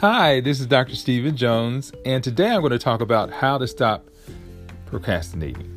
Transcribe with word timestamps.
Hi, 0.00 0.40
this 0.40 0.60
is 0.60 0.66
Dr. 0.66 0.96
Stephen 0.96 1.36
Jones, 1.36 1.92
and 2.06 2.24
today 2.24 2.48
I'm 2.48 2.62
going 2.62 2.70
to 2.70 2.78
talk 2.78 3.02
about 3.02 3.30
how 3.30 3.58
to 3.58 3.68
stop 3.68 4.08
procrastinating. 4.86 5.76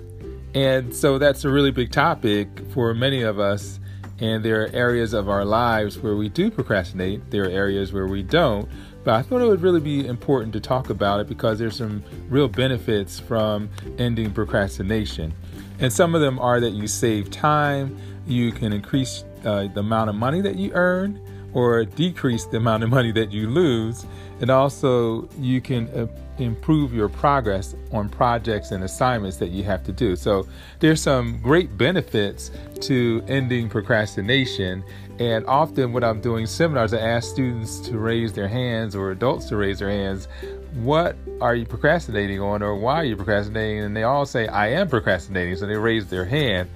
And 0.55 0.95
so 0.95 1.17
that's 1.17 1.43
a 1.43 1.49
really 1.49 1.71
big 1.71 1.91
topic 1.91 2.47
for 2.73 2.93
many 2.93 3.23
of 3.23 3.37
us, 3.37 3.81
and 4.19 4.41
there 4.41 4.63
are 4.63 4.67
areas 4.67 5.11
of 5.11 5.27
our 5.27 5.43
lives 5.43 5.99
where 5.99 6.15
we 6.15 6.29
do 6.29 6.49
procrastinate, 6.49 7.31
there 7.31 7.43
are 7.43 7.49
areas 7.49 7.91
where 7.91 8.07
we 8.07 8.23
don't. 8.23 8.69
But 9.03 9.15
I 9.15 9.23
thought 9.23 9.41
it 9.41 9.45
would 9.45 9.61
really 9.61 9.81
be 9.81 10.07
important 10.07 10.53
to 10.53 10.61
talk 10.61 10.89
about 10.89 11.19
it 11.19 11.27
because 11.27 11.59
there's 11.59 11.75
some 11.75 12.01
real 12.29 12.47
benefits 12.47 13.19
from 13.19 13.69
ending 13.97 14.31
procrastination. 14.31 15.33
And 15.79 15.91
some 15.91 16.15
of 16.15 16.21
them 16.21 16.39
are 16.39 16.61
that 16.61 16.71
you 16.71 16.87
save 16.87 17.29
time, 17.29 17.99
you 18.25 18.53
can 18.53 18.71
increase 18.71 19.25
uh, 19.43 19.67
the 19.67 19.81
amount 19.81 20.11
of 20.11 20.15
money 20.15 20.39
that 20.39 20.55
you 20.55 20.71
earn, 20.75 21.19
or 21.53 21.85
decrease 21.85 22.45
the 22.45 22.57
amount 22.57 22.83
of 22.83 22.89
money 22.89 23.11
that 23.11 23.31
you 23.31 23.49
lose. 23.49 24.05
And 24.41 24.49
also, 24.49 25.29
you 25.39 25.61
can 25.61 25.87
uh, 25.89 26.07
improve 26.37 26.93
your 26.93 27.07
progress 27.07 27.75
on 27.91 28.09
projects 28.09 28.71
and 28.71 28.83
assignments 28.83 29.37
that 29.37 29.49
you 29.49 29.63
have 29.63 29.83
to 29.83 29.91
do. 29.91 30.15
So, 30.15 30.47
there's 30.79 31.01
some 31.01 31.39
great 31.41 31.77
benefits 31.77 32.51
to 32.81 33.23
ending 33.27 33.69
procrastination. 33.69 34.83
And 35.19 35.45
often, 35.45 35.93
when 35.93 36.03
I'm 36.03 36.19
doing 36.19 36.47
seminars, 36.47 36.93
I 36.93 36.99
ask 36.99 37.29
students 37.29 37.79
to 37.81 37.97
raise 37.97 38.33
their 38.33 38.47
hands 38.47 38.95
or 38.95 39.11
adults 39.11 39.45
to 39.49 39.55
raise 39.55 39.79
their 39.79 39.91
hands. 39.91 40.27
What 40.73 41.15
are 41.39 41.55
you 41.55 41.65
procrastinating 41.65 42.41
on, 42.41 42.63
or 42.63 42.75
why 42.75 42.95
are 42.95 43.05
you 43.05 43.15
procrastinating? 43.15 43.83
And 43.83 43.95
they 43.95 44.03
all 44.03 44.25
say, 44.25 44.47
I 44.47 44.69
am 44.69 44.89
procrastinating. 44.89 45.55
So, 45.55 45.67
they 45.67 45.77
raise 45.77 46.07
their 46.07 46.25
hand. 46.25 46.69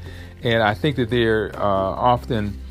And 0.43 0.61
I 0.61 0.75
think 0.75 0.95
that 0.97 1.09
they're 1.09 1.51
uh, 1.55 1.59
often 1.59 2.61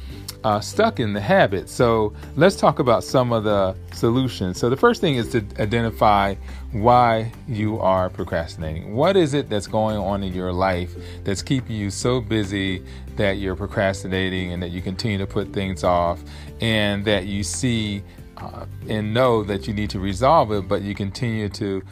uh, 0.47 0.61
stuck 0.61 1.01
in 1.01 1.13
the 1.13 1.21
habit. 1.21 1.69
So 1.69 2.13
let's 2.37 2.55
talk 2.55 2.79
about 2.79 3.02
some 3.02 3.33
of 3.33 3.43
the 3.43 3.75
solutions. 3.93 4.61
So 4.61 4.71
the 4.71 4.77
first 4.77 5.01
thing 5.01 5.16
is 5.16 5.29
to 5.30 5.45
identify 5.59 6.37
why 6.71 7.33
you 7.49 7.80
are 7.80 8.09
procrastinating. 8.09 8.95
What 8.95 9.16
is 9.16 9.35
it 9.35 9.51
that's 9.51 9.66
going 9.66 9.97
on 9.97 10.23
in 10.23 10.33
your 10.33 10.53
life 10.53 10.95
that's 11.25 11.43
keeping 11.43 11.75
you 11.75 11.91
so 11.91 12.21
busy 12.21 12.85
that 13.16 13.38
you're 13.38 13.57
procrastinating 13.57 14.53
and 14.53 14.63
that 14.63 14.71
you 14.71 14.83
continue 14.83 15.19
to 15.19 15.27
put 15.27 15.53
things 15.53 15.83
off 15.83 16.23
and 16.60 17.05
that 17.07 17.27
you 17.27 17.43
see 17.43 18.05
uh, 18.37 18.66
and 18.88 19.13
know 19.13 19.43
that 19.43 19.66
you 19.66 19.75
need 19.75 19.91
to 19.91 19.99
resolve 19.99 20.53
it, 20.53 20.69
but 20.69 20.81
you 20.83 20.95
continue 20.95 21.49
to 21.49 21.83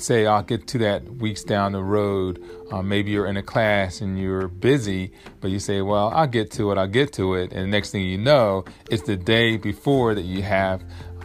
say 0.00 0.26
I'll 0.26 0.42
get 0.42 0.66
to 0.68 0.78
that 0.78 1.04
weeks 1.16 1.42
down 1.42 1.72
the 1.72 1.82
road. 1.82 2.42
Uh, 2.70 2.82
maybe 2.82 3.10
you're 3.10 3.26
in 3.26 3.36
a 3.36 3.42
class 3.42 4.00
and 4.00 4.18
you're 4.18 4.48
busy, 4.48 5.12
but 5.40 5.50
you 5.50 5.58
say, 5.58 5.80
"Well, 5.80 6.08
I'll 6.08 6.26
get 6.26 6.50
to 6.52 6.70
it. 6.72 6.78
I'll 6.78 6.86
get 6.86 7.12
to 7.14 7.34
it." 7.34 7.52
And 7.52 7.62
the 7.62 7.66
next 7.66 7.90
thing 7.90 8.04
you 8.04 8.18
know, 8.18 8.64
it's 8.90 9.02
the 9.02 9.16
day 9.16 9.56
before 9.56 10.14
that 10.14 10.22
you 10.22 10.42
have 10.42 10.82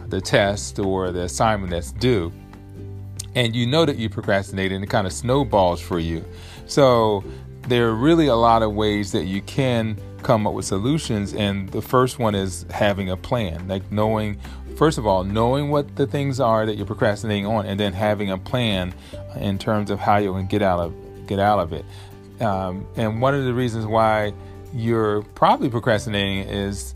the 0.08 0.20
test 0.20 0.78
or 0.78 1.10
the 1.10 1.22
assignment 1.22 1.70
that's 1.70 1.92
due, 1.92 2.32
and 3.34 3.54
you 3.54 3.66
know 3.66 3.84
that 3.84 3.96
you 3.96 4.08
procrastinated, 4.08 4.72
and 4.72 4.84
it 4.84 4.90
kind 4.90 5.06
of 5.06 5.12
snowballs 5.12 5.80
for 5.80 5.98
you. 5.98 6.24
So 6.66 7.24
there 7.68 7.88
are 7.88 7.94
really 7.94 8.26
a 8.26 8.36
lot 8.36 8.62
of 8.62 8.74
ways 8.74 9.12
that 9.12 9.24
you 9.24 9.42
can 9.42 9.98
come 10.22 10.46
up 10.46 10.54
with 10.54 10.64
solutions, 10.64 11.34
and 11.34 11.68
the 11.68 11.82
first 11.82 12.18
one 12.18 12.34
is 12.34 12.64
having 12.70 13.10
a 13.10 13.16
plan, 13.16 13.68
like 13.68 13.90
knowing 13.92 14.38
first 14.76 14.98
of 14.98 15.06
all, 15.06 15.24
knowing 15.24 15.70
what 15.70 15.96
the 15.96 16.06
things 16.06 16.40
are 16.40 16.66
that 16.66 16.76
you're 16.76 16.86
procrastinating 16.86 17.46
on, 17.46 17.66
and 17.66 17.78
then 17.78 17.92
having 17.92 18.30
a 18.30 18.38
plan 18.38 18.94
in 19.36 19.58
terms 19.58 19.90
of 19.90 19.98
how 19.98 20.16
you 20.16 20.32
can 20.32 20.46
get 20.46 20.62
out 20.62 20.80
of 20.80 21.26
get 21.26 21.38
out 21.38 21.58
of 21.58 21.72
it. 21.72 21.84
Um, 22.40 22.86
and 22.96 23.20
one 23.20 23.34
of 23.34 23.44
the 23.44 23.54
reasons 23.54 23.86
why 23.86 24.32
you're 24.72 25.22
probably 25.34 25.70
procrastinating 25.70 26.48
is 26.48 26.94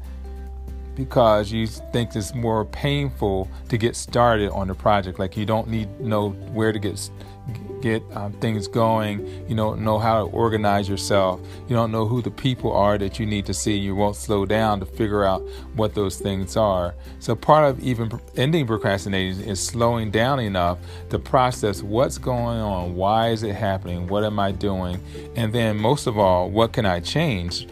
because 0.98 1.52
you 1.52 1.64
think 1.68 2.14
it's 2.16 2.34
more 2.34 2.64
painful 2.64 3.48
to 3.68 3.78
get 3.78 3.94
started 3.94 4.50
on 4.50 4.66
the 4.66 4.74
project. 4.74 5.20
Like 5.20 5.36
you 5.36 5.46
don't 5.46 5.68
need 5.68 5.88
know 6.00 6.30
where 6.30 6.72
to 6.72 6.78
get 6.78 7.08
get 7.80 8.02
um, 8.14 8.32
things 8.32 8.66
going. 8.66 9.24
You 9.48 9.54
don't 9.54 9.82
know 9.82 10.00
how 10.00 10.24
to 10.24 10.30
organize 10.32 10.88
yourself. 10.88 11.40
You 11.68 11.76
don't 11.76 11.92
know 11.92 12.04
who 12.04 12.20
the 12.20 12.32
people 12.32 12.72
are 12.72 12.98
that 12.98 13.20
you 13.20 13.26
need 13.26 13.46
to 13.46 13.54
see. 13.54 13.76
You 13.76 13.94
won't 13.94 14.16
slow 14.16 14.44
down 14.44 14.80
to 14.80 14.86
figure 14.86 15.24
out 15.24 15.40
what 15.76 15.94
those 15.94 16.18
things 16.18 16.56
are. 16.56 16.96
So, 17.20 17.36
part 17.36 17.70
of 17.70 17.80
even 17.80 18.10
ending 18.36 18.66
procrastination 18.66 19.44
is 19.44 19.64
slowing 19.64 20.10
down 20.10 20.40
enough 20.40 20.78
to 21.10 21.20
process 21.20 21.80
what's 21.80 22.18
going 22.18 22.58
on, 22.58 22.96
why 22.96 23.28
is 23.28 23.44
it 23.44 23.54
happening, 23.54 24.08
what 24.08 24.24
am 24.24 24.40
I 24.40 24.50
doing, 24.50 25.00
and 25.36 25.52
then 25.52 25.76
most 25.76 26.08
of 26.08 26.18
all, 26.18 26.50
what 26.50 26.72
can 26.72 26.86
I 26.86 26.98
change? 26.98 27.68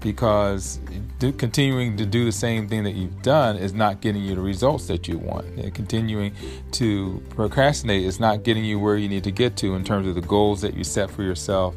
Because 0.00 0.78
do, 1.18 1.32
continuing 1.32 1.96
to 1.96 2.06
do 2.06 2.24
the 2.24 2.32
same 2.32 2.68
thing 2.68 2.84
that 2.84 2.92
you've 2.92 3.22
done 3.22 3.56
is 3.56 3.72
not 3.72 4.00
getting 4.00 4.22
you 4.22 4.34
the 4.34 4.40
results 4.40 4.86
that 4.86 5.08
you 5.08 5.18
want. 5.18 5.46
And 5.46 5.74
continuing 5.74 6.32
to 6.72 7.22
procrastinate 7.30 8.04
is 8.04 8.20
not 8.20 8.42
getting 8.42 8.64
you 8.64 8.78
where 8.78 8.96
you 8.96 9.08
need 9.08 9.24
to 9.24 9.30
get 9.30 9.56
to 9.58 9.74
in 9.74 9.84
terms 9.84 10.06
of 10.06 10.14
the 10.14 10.20
goals 10.20 10.60
that 10.60 10.74
you 10.74 10.84
set 10.84 11.10
for 11.10 11.22
yourself. 11.22 11.74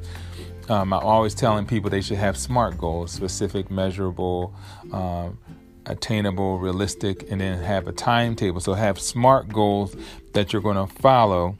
Um, 0.69 0.93
I'm 0.93 1.03
always 1.03 1.33
telling 1.33 1.65
people 1.65 1.89
they 1.89 2.01
should 2.01 2.17
have 2.17 2.37
SMART 2.37 2.77
goals 2.77 3.11
specific, 3.11 3.71
measurable, 3.71 4.53
um, 4.93 5.39
attainable, 5.87 6.59
realistic, 6.59 7.29
and 7.31 7.41
then 7.41 7.57
have 7.57 7.87
a 7.87 7.91
timetable. 7.91 8.59
So 8.59 8.73
have 8.73 8.99
SMART 8.99 9.49
goals 9.49 9.95
that 10.33 10.53
you're 10.53 10.61
going 10.61 10.87
to 10.87 10.93
follow 11.01 11.57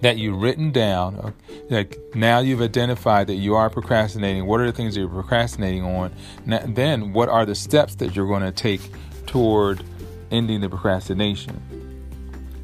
that 0.00 0.18
you've 0.18 0.40
written 0.40 0.70
down. 0.70 1.34
Like 1.68 1.98
now 2.14 2.40
you've 2.40 2.62
identified 2.62 3.26
that 3.28 3.34
you 3.34 3.54
are 3.54 3.70
procrastinating. 3.70 4.46
What 4.46 4.60
are 4.60 4.66
the 4.66 4.72
things 4.72 4.94
that 4.94 5.00
you're 5.00 5.08
procrastinating 5.08 5.84
on? 5.84 6.12
Now, 6.46 6.62
then, 6.66 7.12
what 7.12 7.28
are 7.28 7.44
the 7.44 7.54
steps 7.54 7.94
that 7.96 8.16
you're 8.16 8.26
going 8.26 8.42
to 8.42 8.52
take 8.52 8.80
toward 9.26 9.84
ending 10.30 10.60
the 10.60 10.68
procrastination? 10.68 11.60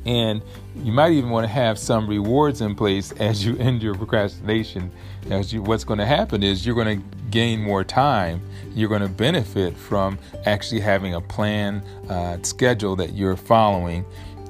And 0.07 0.41
you 0.77 0.93
might 0.93 1.13
even 1.13 1.31
want 1.31 1.45
to 1.45 1.53
have 1.53 1.79
some 1.79 2.09
rewards 2.09 2.61
in 2.61 2.75
place 2.75 3.13
as 3.21 3.45
you 3.45 3.57
end 3.59 3.83
your 3.83 3.95
procrastination. 3.95 4.91
As 5.31 5.53
you, 5.53 5.63
what's 5.63 5.85
going 5.85 5.99
to 5.99 6.07
happen 6.07 6.43
is 6.43 6.65
you're 6.65 6.77
going 6.77 7.01
to 7.01 7.17
gain 7.31 7.61
more 7.61 7.83
time. 7.83 8.41
You're 8.75 8.89
going 8.89 9.03
to 9.03 9.09
benefit 9.09 9.77
from 9.77 10.19
actually 10.45 10.81
having 10.81 11.15
a 11.15 11.21
plan, 11.21 11.83
uh, 12.09 12.39
schedule 12.43 12.95
that 12.97 13.15
you're 13.15 13.37
following, 13.37 14.05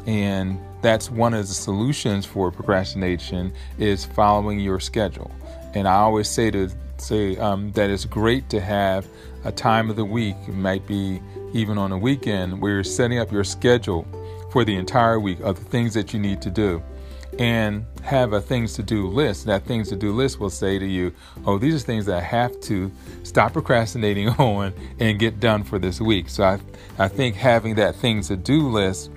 and 0.06 0.60
that's 0.86 1.10
one 1.10 1.34
of 1.34 1.48
the 1.48 1.52
solutions 1.52 2.24
for 2.24 2.52
procrastination 2.52 3.52
is 3.76 4.04
following 4.04 4.60
your 4.60 4.78
schedule. 4.78 5.32
And 5.74 5.88
I 5.88 5.94
always 5.94 6.28
say 6.28 6.48
to 6.52 6.70
say 6.98 7.36
um, 7.38 7.72
that 7.72 7.90
it's 7.90 8.04
great 8.04 8.48
to 8.50 8.60
have 8.60 9.04
a 9.42 9.50
time 9.50 9.90
of 9.90 9.96
the 9.96 10.04
week, 10.04 10.36
it 10.46 10.54
might 10.54 10.86
be 10.86 11.20
even 11.52 11.76
on 11.76 11.90
a 11.90 11.98
weekend, 11.98 12.62
where 12.62 12.74
you're 12.74 12.84
setting 12.84 13.18
up 13.18 13.32
your 13.32 13.42
schedule 13.42 14.06
for 14.52 14.64
the 14.64 14.76
entire 14.76 15.18
week 15.18 15.40
of 15.40 15.58
the 15.58 15.64
things 15.64 15.92
that 15.94 16.14
you 16.14 16.20
need 16.20 16.40
to 16.42 16.50
do. 16.50 16.80
And 17.36 17.84
have 18.02 18.32
a 18.32 18.40
things 18.40 18.74
to 18.74 18.84
do 18.84 19.08
list. 19.08 19.46
That 19.46 19.64
things 19.64 19.88
to 19.88 19.96
do 19.96 20.12
list 20.12 20.38
will 20.38 20.50
say 20.50 20.78
to 20.78 20.86
you, 20.86 21.12
Oh, 21.44 21.58
these 21.58 21.74
are 21.74 21.84
things 21.84 22.06
that 22.06 22.16
I 22.16 22.20
have 22.20 22.60
to 22.60 22.92
stop 23.24 23.54
procrastinating 23.54 24.28
on 24.38 24.72
and 25.00 25.18
get 25.18 25.40
done 25.40 25.64
for 25.64 25.80
this 25.80 26.00
week. 26.00 26.28
So 26.28 26.44
I, 26.44 26.60
I 26.96 27.08
think 27.08 27.34
having 27.34 27.74
that 27.74 27.96
things 27.96 28.28
to 28.28 28.36
do 28.36 28.68
list 28.68 29.10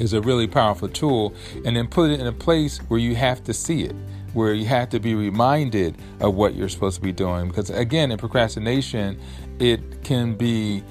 is 0.00 0.12
a 0.12 0.20
really 0.20 0.46
powerful 0.46 0.88
tool 0.88 1.34
and 1.64 1.76
then 1.76 1.86
put 1.86 2.10
it 2.10 2.20
in 2.20 2.26
a 2.26 2.32
place 2.32 2.78
where 2.88 2.98
you 2.98 3.14
have 3.14 3.44
to 3.44 3.54
see 3.54 3.82
it 3.82 3.94
where 4.32 4.54
you 4.54 4.66
have 4.66 4.88
to 4.90 5.00
be 5.00 5.14
reminded 5.14 5.96
of 6.20 6.34
what 6.34 6.54
you're 6.54 6.68
supposed 6.68 6.96
to 6.96 7.02
be 7.02 7.12
doing. 7.12 7.48
Because 7.48 7.70
again 7.70 8.10
in 8.10 8.18
procrastination 8.18 9.20
it 9.58 10.02
can 10.04 10.34
be 10.34 10.82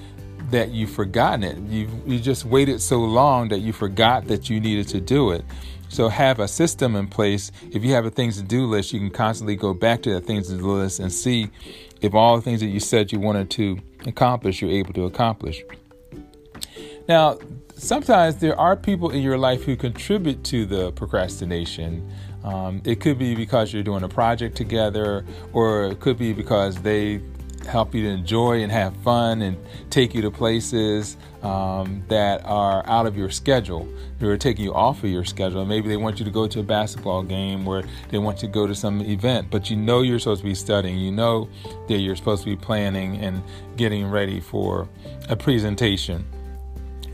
that 0.52 0.72
you've 0.72 0.90
forgotten 0.90 1.44
it. 1.44 1.58
You 1.70 1.90
you 2.06 2.20
just 2.20 2.46
waited 2.46 2.82
so 2.82 3.00
long 3.00 3.50
that 3.50 3.60
you 3.60 3.74
forgot 3.74 4.28
that 4.28 4.50
you 4.50 4.60
needed 4.60 4.88
to 4.90 5.00
do 5.00 5.32
it. 5.32 5.44
So 5.90 6.08
have 6.08 6.40
a 6.40 6.48
system 6.48 6.96
in 6.96 7.08
place. 7.08 7.52
If 7.72 7.84
you 7.84 7.94
have 7.94 8.06
a 8.06 8.12
things 8.12 8.38
to 8.38 8.44
do 8.44 8.66
list 8.66 8.94
you 8.94 9.00
can 9.00 9.12
constantly 9.12 9.56
go 9.56 9.74
back 9.74 10.02
to 10.04 10.14
that 10.14 10.26
things 10.26 10.48
to 10.48 10.58
do 10.58 10.72
list 10.72 11.00
and 11.00 11.12
see 11.12 11.50
if 12.02 12.14
all 12.14 12.36
the 12.36 12.42
things 12.42 12.60
that 12.62 12.68
you 12.68 12.80
said 12.80 13.12
you 13.12 13.20
wanted 13.20 13.50
to 13.52 13.80
accomplish 14.06 14.62
you're 14.62 14.72
able 14.72 14.94
to 14.94 15.06
accomplish. 15.06 15.64
Now 17.08 17.40
sometimes 17.80 18.38
there 18.38 18.60
are 18.60 18.76
people 18.76 19.10
in 19.10 19.22
your 19.22 19.38
life 19.38 19.64
who 19.64 19.76
contribute 19.76 20.44
to 20.46 20.66
the 20.66 20.92
procrastination. 20.92 22.08
Um, 22.44 22.82
it 22.86 23.00
could 23.00 23.18
be 23.18 23.36
because 23.36 23.74
you're 23.74 23.84
doing 23.84 24.04
a 24.04 24.10
project 24.10 24.56
together, 24.56 25.26
or 25.54 25.86
it 25.86 26.00
could 26.00 26.18
be 26.18 26.34
because 26.34 26.76
they 26.82 27.22
help 27.66 27.94
you 27.94 28.04
to 28.04 28.10
enjoy 28.10 28.64
and 28.64 28.72
have 28.72 28.96
fun 28.98 29.42
and 29.42 29.58
take 29.90 30.16
you 30.16 30.22
to 30.22 30.32
places 30.32 31.18
um, 31.44 32.04
that 32.08 32.42
are 32.46 32.86
out 32.88 33.06
of 33.06 33.18
your 33.18 33.30
schedule. 33.30 33.88
They're 34.18 34.38
taking 34.38 34.66
you 34.66 34.74
off 34.74 35.04
of 35.04 35.10
your 35.10 35.26
schedule. 35.26 35.66
Maybe 35.66 35.88
they 35.88 35.98
want 35.98 36.20
you 36.20 36.26
to 36.26 36.32
go 36.32 36.48
to 36.48 36.60
a 36.62 36.64
basketball 36.64 37.24
game 37.24 37.68
or 37.68 37.84
they 38.10 38.18
want 38.18 38.42
you 38.42 38.48
to 38.48 38.54
go 38.54 38.66
to 38.66 38.74
some 38.74 39.02
event, 39.02 39.48
but 39.52 39.70
you 39.70 39.76
know 39.76 40.02
you're 40.02 40.20
supposed 40.20 40.42
to 40.42 40.48
be 40.48 40.56
studying. 40.56 40.98
You 40.98 41.12
know 41.12 41.50
that 41.88 41.98
you're 41.98 42.16
supposed 42.16 42.44
to 42.44 42.50
be 42.50 42.56
planning 42.56 43.18
and 43.18 43.44
getting 43.78 44.10
ready 44.10 44.40
for 44.40 44.88
a 45.30 45.36
presentation. 45.36 46.26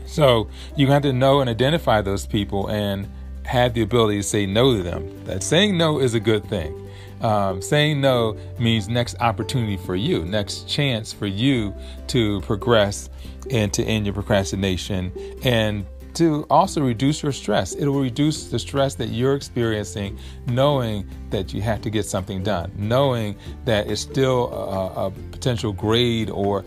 So 0.06 0.48
you 0.76 0.88
have 0.88 1.02
to 1.02 1.12
know 1.12 1.40
and 1.40 1.50
identify 1.50 2.00
those 2.00 2.26
people 2.26 2.68
and 2.68 3.08
have 3.44 3.74
the 3.74 3.82
ability 3.82 4.18
to 4.18 4.22
say 4.22 4.46
no 4.46 4.76
to 4.76 4.82
them. 4.82 5.24
That 5.24 5.42
saying 5.42 5.76
no 5.76 6.00
is 6.00 6.14
a 6.14 6.20
good 6.20 6.44
thing. 6.44 6.82
Um, 7.20 7.62
saying 7.62 8.00
no 8.00 8.36
means 8.58 8.88
next 8.88 9.16
opportunity 9.20 9.78
for 9.78 9.96
you, 9.96 10.24
next 10.24 10.68
chance 10.68 11.12
for 11.12 11.26
you 11.26 11.74
to 12.08 12.40
progress 12.42 13.08
and 13.50 13.72
to 13.72 13.84
end 13.84 14.06
your 14.06 14.12
procrastination. 14.12 15.12
And 15.42 15.86
to 16.16 16.46
also 16.50 16.80
reduce 16.80 17.22
your 17.22 17.32
stress. 17.32 17.74
It 17.74 17.86
will 17.86 18.00
reduce 18.00 18.48
the 18.48 18.58
stress 18.58 18.94
that 18.96 19.08
you're 19.08 19.34
experiencing, 19.34 20.18
knowing 20.46 21.08
that 21.30 21.52
you 21.52 21.60
have 21.62 21.82
to 21.82 21.90
get 21.90 22.06
something 22.06 22.42
done, 22.42 22.72
knowing 22.76 23.36
that 23.64 23.90
it's 23.90 24.00
still 24.00 24.52
a, 24.52 25.06
a 25.06 25.10
potential 25.30 25.72
grade 25.72 26.30
or 26.30 26.64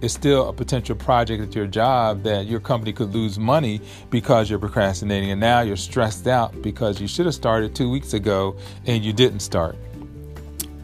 it's 0.00 0.14
still 0.14 0.48
a 0.48 0.52
potential 0.52 0.94
project 0.94 1.42
at 1.42 1.54
your 1.54 1.66
job 1.66 2.22
that 2.22 2.46
your 2.46 2.60
company 2.60 2.92
could 2.92 3.12
lose 3.12 3.38
money 3.38 3.80
because 4.10 4.48
you're 4.48 4.58
procrastinating, 4.58 5.32
and 5.32 5.40
now 5.40 5.60
you're 5.60 5.76
stressed 5.76 6.26
out 6.26 6.62
because 6.62 7.00
you 7.00 7.08
should 7.08 7.26
have 7.26 7.34
started 7.34 7.74
two 7.74 7.90
weeks 7.90 8.14
ago 8.14 8.56
and 8.86 9.04
you 9.04 9.12
didn't 9.12 9.40
start. 9.40 9.76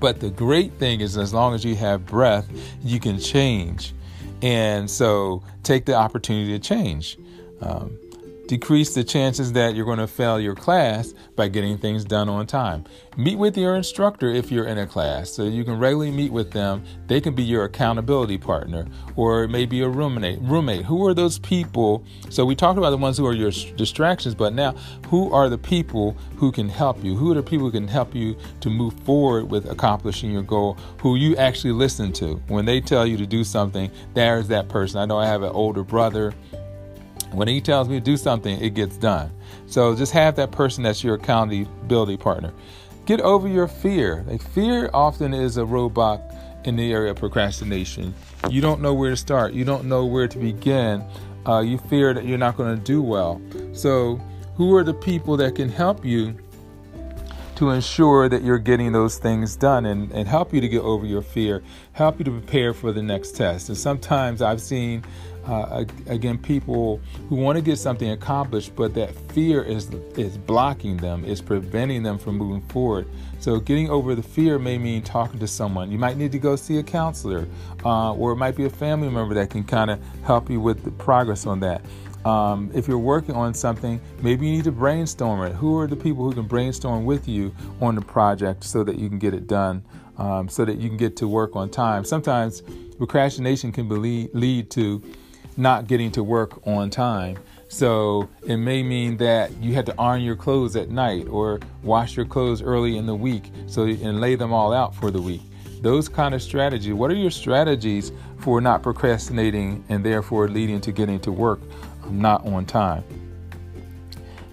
But 0.00 0.20
the 0.20 0.30
great 0.30 0.72
thing 0.74 1.00
is, 1.00 1.16
as 1.16 1.32
long 1.32 1.54
as 1.54 1.64
you 1.64 1.74
have 1.76 2.06
breath, 2.06 2.48
you 2.82 3.00
can 3.00 3.18
change. 3.18 3.94
And 4.42 4.88
so 4.88 5.42
take 5.62 5.84
the 5.84 5.94
opportunity 5.94 6.52
to 6.52 6.58
change. 6.58 7.18
Um, 7.60 7.98
decrease 8.48 8.94
the 8.94 9.04
chances 9.04 9.52
that 9.52 9.74
you're 9.74 9.84
going 9.84 9.98
to 9.98 10.06
fail 10.06 10.40
your 10.40 10.54
class 10.54 11.12
by 11.36 11.46
getting 11.48 11.76
things 11.76 12.02
done 12.02 12.30
on 12.30 12.46
time. 12.46 12.82
Meet 13.18 13.36
with 13.36 13.58
your 13.58 13.76
instructor 13.76 14.30
if 14.30 14.50
you're 14.50 14.66
in 14.66 14.78
a 14.78 14.86
class, 14.86 15.30
so 15.30 15.44
you 15.44 15.64
can 15.64 15.78
regularly 15.78 16.10
meet 16.10 16.32
with 16.32 16.50
them. 16.50 16.82
They 17.08 17.20
can 17.20 17.34
be 17.34 17.42
your 17.42 17.64
accountability 17.64 18.38
partner, 18.38 18.86
or 19.16 19.46
maybe 19.48 19.82
a 19.82 19.88
roommate. 19.88 20.40
Roommate. 20.40 20.86
Who 20.86 21.06
are 21.06 21.12
those 21.12 21.38
people? 21.38 22.02
So 22.30 22.46
we 22.46 22.54
talked 22.54 22.78
about 22.78 22.90
the 22.90 22.96
ones 22.96 23.18
who 23.18 23.26
are 23.26 23.34
your 23.34 23.50
distractions, 23.50 24.34
but 24.34 24.54
now 24.54 24.72
who 25.08 25.30
are 25.32 25.50
the 25.50 25.58
people 25.58 26.16
who 26.36 26.50
can 26.50 26.70
help 26.70 27.04
you? 27.04 27.16
Who 27.16 27.32
are 27.32 27.34
the 27.34 27.42
people 27.42 27.66
who 27.66 27.72
can 27.72 27.86
help 27.86 28.14
you 28.14 28.34
to 28.60 28.70
move 28.70 28.94
forward 29.00 29.50
with 29.50 29.70
accomplishing 29.70 30.32
your 30.32 30.42
goal? 30.42 30.78
Who 31.02 31.16
you 31.16 31.36
actually 31.36 31.72
listen 31.72 32.12
to 32.14 32.36
when 32.48 32.64
they 32.64 32.80
tell 32.80 33.06
you 33.06 33.18
to 33.18 33.26
do 33.26 33.44
something? 33.44 33.90
There's 34.14 34.48
that 34.48 34.70
person. 34.70 35.00
I 35.00 35.04
know 35.04 35.18
I 35.18 35.26
have 35.26 35.42
an 35.42 35.50
older 35.50 35.84
brother 35.84 36.32
when 37.32 37.48
he 37.48 37.60
tells 37.60 37.88
me 37.88 37.96
to 37.96 38.04
do 38.04 38.16
something, 38.16 38.60
it 38.60 38.70
gets 38.74 38.96
done. 38.96 39.30
So 39.66 39.94
just 39.94 40.12
have 40.12 40.36
that 40.36 40.50
person 40.50 40.82
that's 40.82 41.04
your 41.04 41.14
accountability 41.14 42.16
partner. 42.16 42.52
Get 43.06 43.20
over 43.20 43.48
your 43.48 43.68
fear. 43.68 44.24
Like 44.26 44.42
fear 44.42 44.90
often 44.92 45.34
is 45.34 45.56
a 45.56 45.62
roadblock 45.62 46.66
in 46.66 46.76
the 46.76 46.92
area 46.92 47.12
of 47.12 47.16
procrastination. 47.16 48.14
You 48.50 48.60
don't 48.60 48.80
know 48.80 48.94
where 48.94 49.10
to 49.10 49.16
start. 49.16 49.52
You 49.52 49.64
don't 49.64 49.84
know 49.86 50.04
where 50.04 50.28
to 50.28 50.38
begin. 50.38 51.04
Uh, 51.46 51.60
you 51.60 51.78
fear 51.78 52.12
that 52.12 52.24
you're 52.24 52.38
not 52.38 52.56
going 52.56 52.76
to 52.76 52.82
do 52.82 53.00
well. 53.02 53.40
So, 53.72 54.20
who 54.56 54.74
are 54.74 54.82
the 54.82 54.94
people 54.94 55.36
that 55.38 55.54
can 55.54 55.68
help 55.68 56.04
you 56.04 56.36
to 57.58 57.70
ensure 57.70 58.28
that 58.28 58.42
you're 58.42 58.56
getting 58.56 58.92
those 58.92 59.18
things 59.18 59.56
done 59.56 59.84
and, 59.86 60.12
and 60.12 60.28
help 60.28 60.54
you 60.54 60.60
to 60.60 60.68
get 60.68 60.80
over 60.82 61.04
your 61.04 61.22
fear, 61.22 61.60
help 61.92 62.20
you 62.20 62.24
to 62.24 62.30
prepare 62.30 62.72
for 62.72 62.92
the 62.92 63.02
next 63.02 63.34
test? 63.34 63.68
And 63.68 63.76
sometimes 63.76 64.40
I've 64.42 64.60
seen 64.60 65.02
uh, 65.44 65.84
again 66.06 66.38
people 66.38 67.00
who 67.28 67.34
want 67.34 67.56
to 67.56 67.62
get 67.62 67.78
something 67.78 68.10
accomplished 68.10 68.76
but 68.76 68.92
that 68.92 69.14
fear 69.32 69.62
is 69.62 69.88
is 70.14 70.36
blocking 70.36 70.98
them 70.98 71.24
is 71.24 71.40
preventing 71.40 72.02
them 72.02 72.18
from 72.18 72.36
moving 72.36 72.60
forward. 72.68 73.08
So 73.40 73.58
getting 73.58 73.90
over 73.90 74.14
the 74.14 74.22
fear 74.22 74.58
may 74.58 74.78
mean 74.78 75.02
talking 75.02 75.40
to 75.40 75.48
someone. 75.48 75.90
You 75.90 75.98
might 75.98 76.16
need 76.16 76.32
to 76.32 76.38
go 76.38 76.54
see 76.54 76.78
a 76.78 76.82
counselor 76.82 77.48
uh, 77.84 78.12
or 78.12 78.32
it 78.32 78.36
might 78.36 78.56
be 78.56 78.66
a 78.66 78.70
family 78.70 79.08
member 79.08 79.34
that 79.34 79.50
can 79.50 79.64
kind 79.64 79.90
of 79.90 80.00
help 80.22 80.48
you 80.48 80.60
with 80.60 80.84
the 80.84 80.92
progress 80.92 81.44
on 81.44 81.58
that 81.60 81.82
um, 82.28 82.70
if 82.74 82.86
you're 82.86 82.98
working 82.98 83.34
on 83.34 83.54
something, 83.54 83.98
maybe 84.20 84.46
you 84.46 84.52
need 84.52 84.64
to 84.64 84.72
brainstorm 84.72 85.40
it. 85.50 85.54
Who 85.54 85.78
are 85.78 85.86
the 85.86 85.96
people 85.96 86.24
who 86.24 86.34
can 86.34 86.46
brainstorm 86.46 87.06
with 87.06 87.26
you 87.26 87.54
on 87.80 87.94
the 87.94 88.02
project 88.02 88.64
so 88.64 88.84
that 88.84 88.98
you 88.98 89.08
can 89.08 89.18
get 89.18 89.32
it 89.32 89.46
done, 89.46 89.82
um, 90.18 90.46
so 90.46 90.66
that 90.66 90.76
you 90.76 90.90
can 90.90 90.98
get 90.98 91.16
to 91.16 91.26
work 91.26 91.56
on 91.56 91.70
time? 91.70 92.04
Sometimes 92.04 92.62
procrastination 92.98 93.72
can 93.72 93.88
be, 93.88 94.28
lead 94.34 94.70
to 94.72 95.02
not 95.56 95.86
getting 95.86 96.12
to 96.12 96.22
work 96.22 96.60
on 96.66 96.90
time. 96.90 97.38
So 97.68 98.28
it 98.46 98.58
may 98.58 98.82
mean 98.82 99.16
that 99.18 99.50
you 99.62 99.72
had 99.72 99.86
to 99.86 99.94
iron 99.98 100.20
your 100.20 100.36
clothes 100.36 100.76
at 100.76 100.90
night 100.90 101.28
or 101.28 101.60
wash 101.82 102.14
your 102.14 102.26
clothes 102.26 102.60
early 102.60 102.98
in 102.98 103.06
the 103.06 103.14
week 103.14 103.50
so 103.66 103.84
and 103.84 104.20
lay 104.20 104.34
them 104.34 104.52
all 104.52 104.74
out 104.74 104.94
for 104.94 105.10
the 105.10 105.20
week. 105.20 105.42
Those 105.80 106.08
kind 106.08 106.34
of 106.34 106.42
strategies. 106.42 106.92
What 106.92 107.10
are 107.10 107.14
your 107.14 107.30
strategies 107.30 108.12
for 108.38 108.60
not 108.60 108.82
procrastinating 108.82 109.84
and 109.88 110.04
therefore 110.04 110.48
leading 110.48 110.80
to 110.82 110.92
getting 110.92 111.20
to 111.20 111.32
work 111.32 111.60
not 112.10 112.46
on 112.46 112.66
time? 112.66 113.04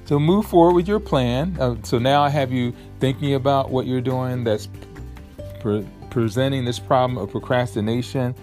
So 0.06 0.20
move 0.20 0.46
forward 0.46 0.76
with 0.76 0.88
your 0.88 1.00
plan. 1.00 1.58
Uh, 1.60 1.76
so 1.84 1.98
now 1.98 2.22
I 2.22 2.30
have 2.30 2.52
you 2.52 2.74
thinking 3.00 3.34
about 3.34 3.70
what 3.72 3.88
you're 3.88 4.02
doing 4.02 4.44
that's 4.44 4.70
pre- 5.60 5.88
presenting 6.10 6.64
this 6.64 6.80
problem 6.80 7.18
of 7.18 7.32
procrastination 7.32 8.36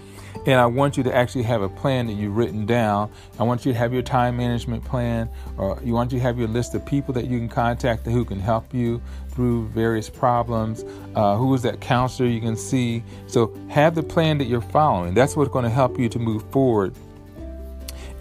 and 0.47 0.61
I 0.61 0.67
want 0.67 0.97
you 0.97 1.03
to 1.05 1.14
actually 1.14 1.44
have 1.44 1.62
a 1.62 1.69
plan 1.69 2.06
that 2.09 2.14
you've 2.14 2.37
written 2.37 2.67
down. 2.67 3.11
I 3.38 3.44
want 3.44 3.64
you 3.64 3.73
to 3.73 3.79
have 3.79 3.93
your 3.93 4.03
time 4.03 4.37
management 4.37 4.85
plan, 4.85 5.29
or 5.56 5.79
you 5.85 5.93
want 5.93 6.12
you 6.12 6.19
to 6.19 6.23
have 6.23 6.38
your 6.38 6.49
list 6.49 6.75
of 6.75 6.85
people 6.85 7.15
that 7.15 7.26
you 7.26 7.38
can 7.38 7.49
contact 7.49 8.06
who 8.06 8.25
can 8.25 8.41
help 8.41 8.75
you 8.75 9.00
through 9.29 9.69
various 9.69 10.11
problems. 10.11 10.85
Uh, 11.15 11.37
who 11.37 11.55
is 11.55 11.62
that 11.62 11.81
counselor 11.81 12.29
you 12.29 12.41
can 12.41 12.56
see? 12.56 13.05
So 13.26 13.56
have 13.69 13.94
the 13.94 14.03
plan 14.03 14.38
that 14.38 14.47
you're 14.47 14.61
following. 14.61 15.15
That's 15.15 15.37
what's 15.37 15.50
going 15.50 15.65
to 15.65 15.70
help 15.70 15.99
you 15.99 16.08
to 16.08 16.19
move 16.19 16.43
forward 16.50 16.94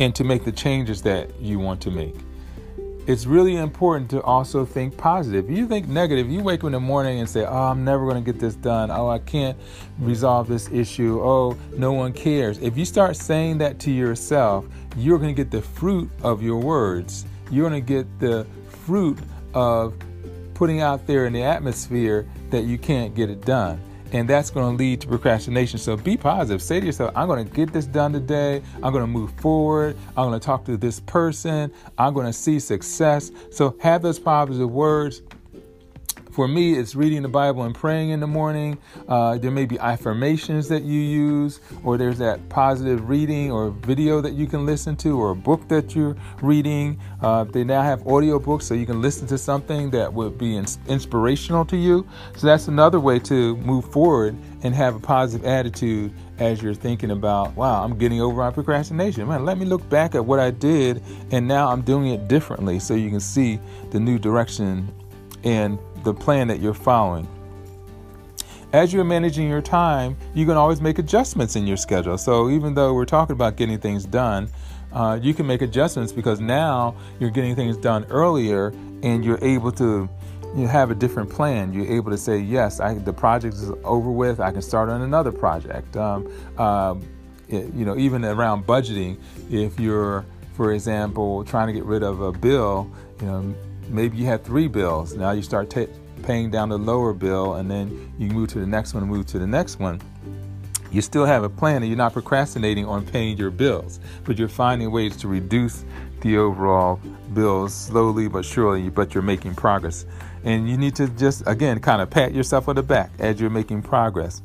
and 0.02 0.16
to 0.16 0.24
make 0.24 0.44
the 0.44 0.52
changes 0.52 1.02
that 1.04 1.40
you 1.40 1.60
want 1.60 1.80
to 1.82 1.92
make 1.92 2.16
it's 3.08 3.26
really 3.26 3.56
important 3.56 4.10
to 4.12 4.22
also 4.22 4.64
think 4.64 4.96
positive. 4.96 5.50
You 5.50 5.68
think 5.68 5.88
negative, 5.88 6.30
you 6.30 6.42
wake 6.42 6.60
up 6.62 6.68
in 6.68 6.72
the 6.74 6.80
morning 6.80 7.20
and 7.20 7.28
say, 7.28 7.46
Oh, 7.46 7.64
I'm 7.64 7.84
never 7.84 8.06
going 8.06 8.24
to 8.24 8.32
get 8.32 8.40
this 8.40 8.56
done. 8.56 8.92
Oh, 8.92 9.10
I 9.10 9.18
can't 9.20 9.58
resolve 10.00 10.48
this 10.48 10.70
issue. 10.72 11.20
Oh, 11.22 11.58
no 11.76 11.94
one 11.94 12.14
cares. 12.14 12.60
If 12.60 12.78
you 12.78 12.86
start 12.86 13.16
saying 13.16 13.58
that 13.58 13.80
to 13.80 13.92
yourself, 13.92 14.66
you're 14.96 15.18
going 15.18 15.36
to 15.36 15.44
get 15.44 15.50
the 15.50 15.62
fruit 15.62 16.12
of 16.22 16.44
your 16.44 16.60
words. 16.60 17.26
You're 17.50 17.68
going 17.68 17.84
to 17.84 17.86
get 17.86 18.20
the 18.20 18.46
fruit 18.86 19.18
of 19.54 19.96
putting 20.54 20.82
out 20.82 21.08
there 21.08 21.26
in 21.26 21.34
the 21.34 21.44
atmosphere 21.44 22.28
that 22.52 22.66
you 22.66 22.78
can't 22.78 23.16
get 23.16 23.32
it 23.32 23.42
done 23.42 23.82
and 24.12 24.30
that's 24.30 24.50
going 24.50 24.76
to 24.76 24.78
lead 24.78 25.02
to 25.02 25.08
procrastination. 25.08 25.80
So 25.80 25.96
be 25.98 26.18
positive. 26.18 26.62
Say 26.62 26.80
to 26.80 26.86
yourself, 26.86 27.12
I'm 27.16 27.28
going 27.28 27.46
to 27.48 27.54
get 27.54 27.72
this 27.72 27.86
done 27.86 28.14
today. 28.14 28.62
I'm 28.84 28.92
going 28.92 29.04
to 29.04 29.08
move 29.08 29.32
forward. 29.34 29.98
I'm 30.18 30.30
going 30.30 30.40
to 30.40 30.46
talk 30.46 30.66
to 30.66 30.78
this 30.78 31.00
person. 31.02 31.72
I'm 31.98 32.14
going 32.14 32.28
to 32.28 32.34
see 32.34 32.60
success. 32.60 33.32
So 33.52 33.76
have 33.80 34.02
those 34.02 34.20
positive 34.20 34.70
words 34.70 35.22
for 36.32 36.48
me, 36.48 36.74
it's 36.74 36.96
reading 36.96 37.22
the 37.22 37.28
Bible 37.30 37.64
and 37.64 37.76
praying 37.76 38.10
in 38.10 38.20
the 38.20 38.28
morning. 38.28 38.78
Uh, 39.08 39.38
there 39.38 39.52
may 39.52 39.66
be 39.66 39.78
affirmations 39.80 40.70
that 40.70 40.84
you 40.84 41.00
use, 41.00 41.60
or 41.84 41.98
there's 41.98 42.18
that 42.20 42.48
positive 42.50 43.10
reading 43.10 43.52
or 43.52 43.70
video 43.72 44.22
that 44.22 44.34
you 44.34 44.48
can 44.48 44.66
listen 44.66 44.96
to, 44.98 45.20
or 45.20 45.32
a 45.32 45.36
book 45.36 45.68
that 45.68 45.94
you're 45.94 46.16
reading. 46.42 47.00
Uh, 47.22 47.44
they 47.44 47.64
now 47.64 47.82
have 47.82 48.08
audio 48.08 48.40
books, 48.40 48.66
so 48.66 48.74
you 48.74 48.86
can 48.86 49.02
listen 49.02 49.28
to 49.28 49.38
something 49.38 49.90
that 49.92 50.12
would 50.14 50.38
be 50.38 50.56
ins- 50.56 50.80
inspirational 50.88 51.66
to 51.66 51.76
you. 51.76 52.08
So 52.38 52.48
that's 52.48 52.68
another 52.68 53.00
way 53.00 53.20
to 53.20 53.58
move 53.58 53.92
forward 53.92 54.36
and 54.64 54.74
have 54.74 54.96
a 54.96 55.00
positive 55.00 55.46
attitude 55.46 56.14
as 56.40 56.62
you're 56.62 56.74
thinking 56.74 57.12
about, 57.12 57.56
wow, 57.56 57.84
I'm 57.84 57.98
getting 57.98 58.22
over 58.22 58.38
my 58.38 58.52
procrastination. 58.52 59.28
Man, 59.28 59.46
let 59.46 59.58
me 59.58 59.66
look 59.66 59.88
back 59.90 60.16
at 60.16 60.26
what 60.26 60.40
I 60.40 60.52
did, 60.52 61.04
and 61.32 61.48
now 61.48 61.70
I'm 61.70 61.82
doing 61.82 62.08
it 62.08 62.28
differently 62.28 62.80
so 62.80 62.94
you 62.94 63.10
can 63.10 63.20
see 63.20 63.60
the 63.92 64.00
new 64.00 64.18
direction 64.18 64.92
and 65.44 65.80
the 66.04 66.14
plan 66.14 66.48
that 66.48 66.60
you're 66.60 66.74
following. 66.74 67.28
As 68.74 68.94
you're 68.94 69.04
managing 69.04 69.50
your 69.50 69.62
time, 69.62 70.16
you 70.34 70.46
can 70.46 70.56
always 70.56 70.80
make 70.80 70.98
adjustments 70.98 71.56
in 71.56 71.68
your 71.68 71.78
schedule. 71.78 72.18
So 72.18 72.50
even 72.50 72.74
though 72.74 72.94
we're 72.94 73.06
talking 73.06 73.34
about 73.34 73.58
getting 73.58 73.78
things 73.78 74.06
done, 74.06 74.50
uh, 74.94 75.20
you 75.22 75.34
can 75.34 75.46
make 75.46 75.62
adjustments 75.62 76.12
because 76.12 76.40
now 76.40 76.96
you're 77.20 77.30
getting 77.30 77.56
things 77.56 77.76
done 77.78 78.06
earlier 78.06 78.68
and 79.04 79.26
you're 79.26 79.40
able 79.42 79.72
to 79.74 80.10
you 80.56 80.68
have 80.68 80.92
a 80.92 80.96
different 80.96 81.30
plan. 81.30 81.74
You're 81.74 81.88
able 81.88 82.12
to 82.12 82.18
say, 82.18 82.38
yes, 82.38 82.80
I, 82.80 82.96
the 82.96 83.14
project 83.14 83.56
is 83.56 83.72
over 83.84 84.12
with. 84.12 84.40
I 84.40 84.52
can 84.52 84.62
start 84.62 84.90
on 84.90 85.02
another 85.02 85.32
project. 85.32 85.96
Um, 85.96 86.28
um, 86.58 87.08
it, 87.48 87.74
you 87.74 87.86
know, 87.86 87.98
even 87.98 88.26
around 88.26 88.66
budgeting, 88.66 89.18
if 89.50 89.80
you're, 89.80 90.26
for 90.56 90.74
example, 90.74 91.44
trying 91.46 91.68
to 91.68 91.74
get 91.74 91.86
rid 91.86 92.04
of 92.04 92.22
a 92.22 92.32
bill, 92.32 92.92
you 93.22 93.28
know, 93.28 93.56
maybe 93.92 94.18
you 94.18 94.26
had 94.26 94.44
three 94.44 94.68
bills. 94.68 95.14
Now 95.14 95.32
you 95.32 95.42
start 95.42 95.70
t- 95.70 95.88
paying 96.24 96.50
down 96.50 96.70
the 96.70 96.78
lower 96.78 97.14
bill, 97.14 97.56
and 97.56 97.70
then 97.70 98.14
you 98.18 98.30
move 98.30 98.50
to 98.50 98.60
the 98.60 98.66
next 98.68 98.94
one, 98.94 99.04
move 99.06 99.26
to 99.28 99.40
the 99.40 99.48
next 99.48 99.80
one. 99.80 100.02
You 100.92 101.02
still 101.02 101.26
have 101.26 101.44
a 101.44 101.50
plan, 101.50 101.78
and 101.78 101.88
you're 101.88 101.98
not 101.98 102.14
procrastinating 102.14 102.86
on 102.86 103.06
paying 103.06 103.38
your 103.38 103.52
bills, 103.52 104.00
but 104.26 104.38
you're 104.38 104.50
finding 104.50 104.92
ways 104.92 105.16
to 105.18 105.28
reduce 105.28 105.86
the 106.22 106.38
overall 106.38 107.00
bills 107.34 107.74
slowly 107.74 108.28
but 108.28 108.44
surely. 108.46 108.90
But 108.90 109.14
you're 109.14 109.24
making 109.24 109.56
progress, 109.56 110.06
and 110.44 110.70
you 110.70 110.78
need 110.78 110.96
to 110.96 111.08
just 111.08 111.44
again 111.48 111.80
kind 111.80 112.02
of 112.02 112.10
pat 112.10 112.34
yourself 112.34 112.68
on 112.68 112.76
the 112.76 112.84
back 112.84 113.12
as 113.20 113.40
you're 113.40 113.50
making 113.50 113.84
progress. 113.84 114.42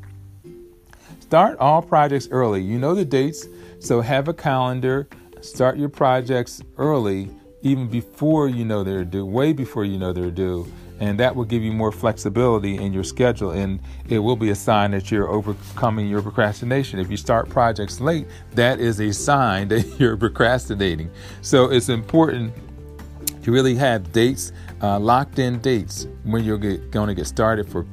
Start 1.19 1.57
all 1.59 1.81
projects 1.81 2.29
early. 2.31 2.61
You 2.61 2.79
know 2.79 2.95
the 2.95 3.03
dates, 3.03 3.45
so 3.79 3.99
have 3.99 4.29
a 4.29 4.33
calendar. 4.33 5.09
Start 5.41 5.77
your 5.77 5.89
projects 5.89 6.61
early 6.77 7.29
even 7.61 7.87
before 7.87 8.47
you 8.47 8.65
know 8.65 8.83
they're 8.83 9.05
due, 9.05 9.25
way 9.25 9.53
before 9.53 9.85
you 9.85 9.97
know 9.97 10.13
they're 10.13 10.31
due, 10.31 10.67
and 10.99 11.19
that 11.19 11.35
will 11.35 11.45
give 11.45 11.61
you 11.63 11.71
more 11.71 11.91
flexibility 11.91 12.77
in 12.77 12.93
your 12.93 13.03
schedule 13.03 13.51
and 13.51 13.79
it 14.09 14.19
will 14.19 14.35
be 14.35 14.49
a 14.49 14.55
sign 14.55 14.91
that 14.91 15.11
you're 15.11 15.29
overcoming 15.29 16.07
your 16.07 16.21
procrastination. 16.21 16.99
If 16.99 17.11
you 17.11 17.17
start 17.17 17.49
projects 17.49 17.99
late 17.99 18.27
that 18.53 18.79
is 18.79 18.99
a 18.99 19.11
sign 19.11 19.67
that 19.69 19.99
you're 19.99 20.17
procrastinating. 20.17 21.11
So 21.41 21.71
it's 21.71 21.89
important 21.89 22.53
to 23.43 23.51
really 23.51 23.75
have 23.75 24.11
dates 24.11 24.51
uh, 24.81 24.99
locked 24.99 25.39
in 25.39 25.59
dates 25.59 26.07
when 26.23 26.43
you're 26.43 26.57
going 26.57 27.07
to 27.07 27.15
get 27.15 27.27
started 27.27 27.69
for 27.69 27.85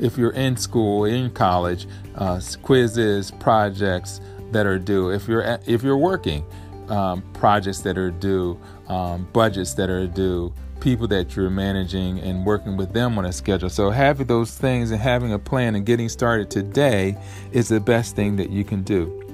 if 0.00 0.16
you're 0.16 0.32
in 0.32 0.56
school 0.56 1.04
in 1.06 1.30
college 1.30 1.86
uh, 2.16 2.40
quizzes 2.62 3.30
projects 3.32 4.20
that 4.52 4.64
are 4.64 4.78
due 4.78 5.10
if 5.10 5.26
you're 5.26 5.58
if 5.66 5.82
you're 5.82 5.96
working 5.96 6.44
um, 6.90 7.22
projects 7.34 7.80
that 7.80 7.98
are 7.98 8.10
due 8.10 8.58
um, 8.88 9.28
budgets 9.32 9.74
that 9.74 9.90
are 9.90 10.06
due 10.06 10.52
people 10.80 11.08
that 11.08 11.34
you're 11.34 11.50
managing 11.50 12.20
and 12.20 12.44
working 12.46 12.76
with 12.76 12.92
them 12.92 13.18
on 13.18 13.24
a 13.24 13.32
schedule. 13.32 13.68
So, 13.68 13.90
having 13.90 14.26
those 14.26 14.56
things 14.56 14.90
and 14.90 15.00
having 15.00 15.32
a 15.32 15.38
plan 15.38 15.74
and 15.74 15.84
getting 15.84 16.08
started 16.08 16.50
today 16.50 17.16
is 17.52 17.68
the 17.68 17.80
best 17.80 18.16
thing 18.16 18.36
that 18.36 18.50
you 18.50 18.64
can 18.64 18.82
do. 18.82 19.27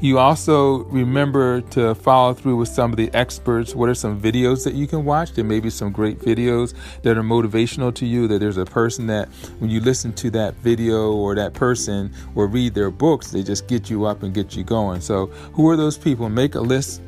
You 0.00 0.20
also 0.20 0.84
remember 0.84 1.60
to 1.60 1.92
follow 1.92 2.32
through 2.32 2.56
with 2.56 2.68
some 2.68 2.92
of 2.92 2.96
the 2.96 3.12
experts. 3.14 3.74
What 3.74 3.88
are 3.88 3.94
some 3.94 4.20
videos 4.20 4.62
that 4.62 4.74
you 4.74 4.86
can 4.86 5.04
watch? 5.04 5.32
There 5.32 5.44
may 5.44 5.58
be 5.58 5.70
some 5.70 5.90
great 5.90 6.20
videos 6.20 6.72
that 7.02 7.18
are 7.18 7.22
motivational 7.22 7.92
to 7.96 8.06
you. 8.06 8.28
That 8.28 8.38
there's 8.38 8.58
a 8.58 8.64
person 8.64 9.08
that 9.08 9.28
when 9.58 9.70
you 9.70 9.80
listen 9.80 10.12
to 10.14 10.30
that 10.30 10.54
video 10.54 11.14
or 11.14 11.34
that 11.34 11.52
person 11.52 12.12
or 12.36 12.46
read 12.46 12.74
their 12.74 12.92
books, 12.92 13.32
they 13.32 13.42
just 13.42 13.66
get 13.66 13.90
you 13.90 14.04
up 14.04 14.22
and 14.22 14.32
get 14.32 14.54
you 14.54 14.62
going. 14.62 15.00
So, 15.00 15.26
who 15.54 15.68
are 15.68 15.76
those 15.76 15.98
people? 15.98 16.28
Make 16.28 16.54
a 16.54 16.60
list 16.60 17.02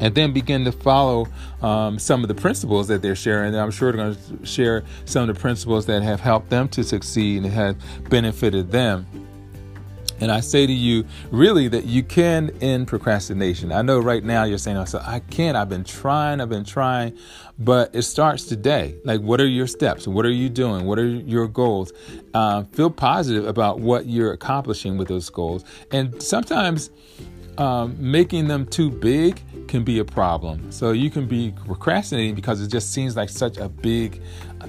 and 0.00 0.12
then 0.16 0.32
begin 0.32 0.64
to 0.64 0.72
follow 0.72 1.28
um, 1.62 2.00
some 2.00 2.24
of 2.24 2.28
the 2.28 2.34
principles 2.34 2.88
that 2.88 3.00
they're 3.00 3.14
sharing. 3.14 3.54
And 3.54 3.62
I'm 3.62 3.70
sure 3.70 3.92
they're 3.92 4.04
going 4.04 4.16
to 4.16 4.44
share 4.44 4.82
some 5.04 5.28
of 5.28 5.36
the 5.36 5.40
principles 5.40 5.86
that 5.86 6.02
have 6.02 6.18
helped 6.18 6.50
them 6.50 6.68
to 6.70 6.82
succeed 6.82 7.44
and 7.44 7.52
have 7.52 7.76
benefited 8.10 8.72
them. 8.72 9.06
And 10.22 10.30
I 10.30 10.38
say 10.38 10.68
to 10.68 10.72
you, 10.72 11.04
really, 11.32 11.66
that 11.66 11.86
you 11.86 12.04
can 12.04 12.50
end 12.60 12.86
procrastination. 12.86 13.72
I 13.72 13.82
know 13.82 13.98
right 13.98 14.22
now 14.22 14.44
you're 14.44 14.56
saying, 14.56 14.86
"So 14.86 15.02
I 15.04 15.18
can't. 15.18 15.56
I've 15.56 15.68
been 15.68 15.82
trying. 15.82 16.40
I've 16.40 16.48
been 16.48 16.64
trying," 16.64 17.18
but 17.58 17.92
it 17.92 18.02
starts 18.02 18.44
today. 18.44 18.94
Like, 19.04 19.20
what 19.20 19.40
are 19.40 19.48
your 19.48 19.66
steps? 19.66 20.06
What 20.06 20.24
are 20.24 20.30
you 20.30 20.48
doing? 20.48 20.86
What 20.86 21.00
are 21.00 21.04
your 21.04 21.48
goals? 21.48 21.92
Uh, 22.34 22.62
feel 22.70 22.88
positive 22.88 23.48
about 23.48 23.80
what 23.80 24.06
you're 24.06 24.32
accomplishing 24.32 24.96
with 24.96 25.08
those 25.08 25.28
goals. 25.28 25.64
And 25.90 26.22
sometimes 26.22 26.90
um, 27.58 27.96
making 27.98 28.46
them 28.46 28.64
too 28.66 28.90
big 28.90 29.42
can 29.66 29.82
be 29.82 29.98
a 29.98 30.04
problem. 30.04 30.70
So 30.70 30.92
you 30.92 31.10
can 31.10 31.26
be 31.26 31.52
procrastinating 31.66 32.36
because 32.36 32.60
it 32.60 32.68
just 32.68 32.92
seems 32.92 33.16
like 33.16 33.28
such 33.28 33.56
a 33.58 33.68
big 33.68 34.22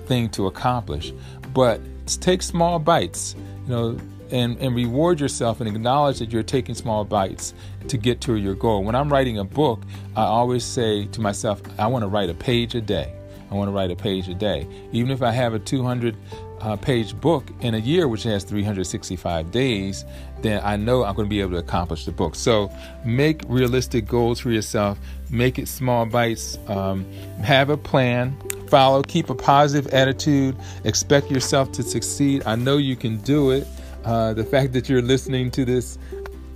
thing 0.08 0.30
to 0.30 0.48
accomplish. 0.48 1.14
But 1.54 1.80
take 2.22 2.42
small 2.42 2.80
bites, 2.80 3.36
you 3.68 3.70
know, 3.70 3.98
and, 4.34 4.58
and 4.58 4.76
reward 4.76 5.20
yourself 5.20 5.62
and 5.62 5.70
acknowledge 5.70 6.18
that 6.18 6.34
you're 6.34 6.44
taking 6.44 6.74
small 6.74 7.06
bites 7.06 7.54
to 7.88 7.98
get 7.98 8.20
to 8.22 8.36
your 8.36 8.56
goal. 8.56 8.84
When 8.84 8.96
I'm 8.96 9.14
writing 9.14 9.38
a 9.38 9.44
book, 9.44 9.84
I 10.16 10.24
always 10.24 10.66
say 10.66 11.06
to 11.06 11.22
myself, 11.22 11.62
I 11.78 11.86
want 11.88 12.02
to 12.04 12.08
write 12.08 12.30
a 12.30 12.34
page 12.34 12.74
a 12.74 12.82
day. 12.82 13.14
I 13.52 13.54
want 13.54 13.68
to 13.68 13.72
write 13.72 13.92
a 13.92 13.96
page 13.96 14.28
a 14.30 14.34
day. 14.34 14.68
Even 14.92 15.12
if 15.12 15.22
I 15.22 15.32
have 15.32 15.54
a 15.54 15.60
200 15.60 16.18
uh, 16.62 16.76
page 16.78 17.16
book 17.20 17.48
in 17.62 17.76
a 17.76 17.78
year, 17.78 18.08
which 18.08 18.24
has 18.24 18.44
365 18.44 19.52
days, 19.52 20.04
then 20.42 20.60
I 20.64 20.78
know 20.78 21.04
I'm 21.04 21.16
going 21.16 21.28
to 21.28 21.30
be 21.30 21.42
able 21.42 21.52
to 21.52 21.58
accomplish 21.58 22.06
the 22.06 22.12
book. 22.12 22.34
So 22.34 22.72
make 23.06 23.42
realistic 23.48 24.08
goals 24.08 24.40
for 24.40 24.50
yourself, 24.50 24.98
make 25.30 25.60
it 25.60 25.68
small 25.68 26.08
bites, 26.08 26.58
um, 26.68 27.06
have 27.44 27.70
a 27.70 27.78
plan, 27.78 28.36
follow, 28.68 29.04
keep 29.04 29.30
a 29.30 29.36
positive 29.36 29.94
attitude, 29.94 30.58
expect 30.86 31.30
yourself 31.30 31.72
to 31.74 31.84
succeed. 31.84 32.42
I 32.48 32.56
know 32.56 32.78
you 32.78 32.96
can 32.96 33.18
do 33.18 33.52
it. 33.52 33.68
Uh, 34.04 34.34
the 34.34 34.44
fact 34.44 34.74
that 34.74 34.90
you're 34.90 35.02
listening 35.02 35.50
to 35.52 35.66
this 35.66 35.98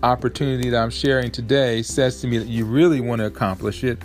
opportunity 0.03 0.69
that 0.69 0.81
I'm 0.81 0.89
sharing 0.89 1.31
today 1.31 1.81
says 1.81 2.21
to 2.21 2.27
me 2.27 2.37
that 2.37 2.47
you 2.47 2.65
really 2.65 2.99
want 2.99 3.19
to 3.19 3.25
accomplish 3.25 3.83
it. 3.83 3.99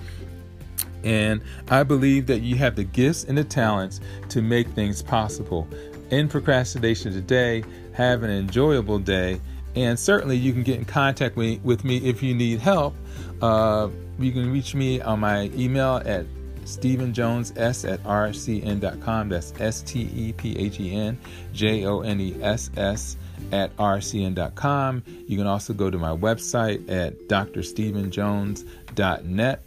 And 1.04 1.42
I 1.68 1.82
believe 1.82 2.26
that 2.26 2.40
you 2.40 2.56
have 2.56 2.76
the 2.76 2.84
gifts 2.84 3.24
and 3.24 3.36
the 3.36 3.44
talents 3.44 4.00
to 4.28 4.40
make 4.40 4.68
things 4.68 5.02
possible 5.02 5.68
in 6.10 6.28
procrastination 6.28 7.12
today. 7.12 7.64
Have 7.94 8.22
an 8.22 8.30
enjoyable 8.30 8.98
day. 8.98 9.40
And 9.74 9.98
certainly, 9.98 10.36
you 10.36 10.52
can 10.52 10.62
get 10.62 10.78
in 10.78 10.84
contact 10.84 11.36
with 11.36 11.84
me 11.84 11.96
if 11.98 12.22
you 12.22 12.34
need 12.34 12.60
help. 12.60 12.94
Uh, 13.40 13.88
you 14.18 14.30
can 14.30 14.52
reach 14.52 14.74
me 14.74 15.00
on 15.00 15.20
my 15.20 15.50
email 15.54 16.00
at 16.04 16.26
stephenjones 16.64 17.58
at 17.58 18.02
rcn.com. 18.04 19.28
That's 19.28 19.52
S 19.58 19.82
T 19.82 20.08
E 20.14 20.32
P 20.34 20.56
H 20.58 20.78
E 20.78 20.94
N 20.94 21.18
J 21.52 21.84
O 21.86 22.00
N 22.00 22.20
E 22.20 22.36
S 22.42 22.70
S 22.76 23.16
at 23.50 23.76
rcn.com. 23.76 25.02
You 25.26 25.36
can 25.36 25.46
also 25.46 25.72
go 25.72 25.90
to 25.90 25.98
my 25.98 26.16
website 26.16 26.88
at 26.90 27.28
drstephenjones.net. 27.28 29.62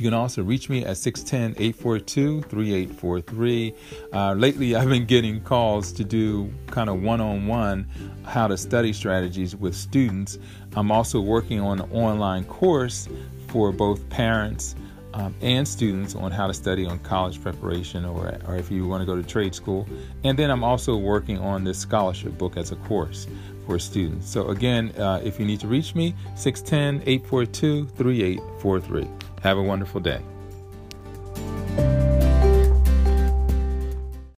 You 0.00 0.04
can 0.04 0.14
also 0.14 0.42
reach 0.42 0.70
me 0.70 0.84
at 0.84 0.96
610 0.96 1.62
842 1.62 2.42
3843. 2.42 3.74
Uh, 4.12 4.32
lately, 4.32 4.74
I've 4.74 4.88
been 4.88 5.04
getting 5.04 5.42
calls 5.42 5.92
to 5.92 6.04
do 6.04 6.50
kind 6.68 6.88
of 6.88 7.02
one 7.02 7.20
on 7.20 7.46
one 7.46 7.86
how 8.24 8.46
to 8.46 8.56
study 8.56 8.94
strategies 8.94 9.54
with 9.54 9.74
students. 9.74 10.38
I'm 10.74 10.90
also 10.90 11.20
working 11.20 11.60
on 11.60 11.80
an 11.80 11.92
online 11.92 12.44
course 12.44 13.08
for 13.48 13.72
both 13.72 14.08
parents 14.08 14.74
um, 15.14 15.34
and 15.40 15.66
students 15.66 16.14
on 16.14 16.30
how 16.30 16.46
to 16.46 16.54
study 16.54 16.86
on 16.86 16.98
college 17.00 17.42
preparation 17.42 18.04
or, 18.04 18.38
or 18.46 18.56
if 18.56 18.70
you 18.70 18.86
want 18.86 19.02
to 19.02 19.06
go 19.06 19.16
to 19.16 19.26
trade 19.26 19.54
school. 19.54 19.86
And 20.24 20.38
then 20.38 20.50
I'm 20.50 20.64
also 20.64 20.96
working 20.96 21.38
on 21.38 21.64
this 21.64 21.78
scholarship 21.78 22.36
book 22.38 22.56
as 22.56 22.72
a 22.72 22.76
course 22.76 23.26
for 23.66 23.78
students. 23.78 24.28
So, 24.28 24.48
again, 24.48 24.90
uh, 24.98 25.20
if 25.22 25.38
you 25.38 25.46
need 25.46 25.60
to 25.60 25.68
reach 25.68 25.94
me, 25.94 26.14
610 26.36 27.08
842 27.08 27.86
3843. 27.96 29.08
Have 29.42 29.58
a 29.58 29.62
wonderful 29.62 30.00
day. 30.00 30.20